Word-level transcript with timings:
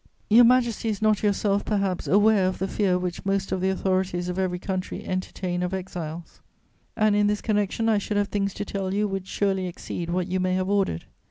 Your 0.31 0.45
Majesty 0.45 0.89
is 0.89 0.99
not 0.99 1.21
yourself, 1.21 1.63
perhaps, 1.63 2.07
aware 2.07 2.47
of 2.47 2.57
the 2.57 2.67
fear 2.67 2.97
which 2.97 3.23
most 3.23 3.51
of 3.51 3.61
the 3.61 3.69
authorities 3.69 4.29
of 4.29 4.39
every 4.39 4.57
country 4.57 5.05
entertain 5.05 5.61
of 5.61 5.75
exiles, 5.75 6.41
and 6.97 7.15
in 7.15 7.27
this 7.27 7.39
connection 7.39 7.87
I 7.87 7.99
should 7.99 8.17
have 8.17 8.29
things 8.29 8.55
to 8.55 8.65
tell 8.65 8.95
you 8.95 9.07
which 9.07 9.27
surely 9.27 9.67
exceed 9.67 10.09
what 10.09 10.25
you 10.27 10.39
may 10.39 10.55
have 10.55 10.71
ordered. 10.71 11.05